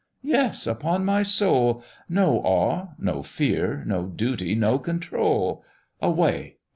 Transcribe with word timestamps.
Yes! 0.23 0.65
upon 0.65 1.05
my 1.05 1.21
soul; 1.21 1.83
No 2.09 2.39
awe, 2.39 2.95
no 2.97 3.21
fear, 3.21 3.83
no 3.85 4.07
duty, 4.07 4.55
no 4.55 4.79
control! 4.79 5.63
Away! 6.01 6.57